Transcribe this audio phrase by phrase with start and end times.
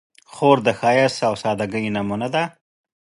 [0.33, 2.43] خور د ښایست او سادګۍ نمونه ده.